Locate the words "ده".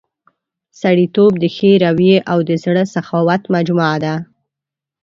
4.05-4.15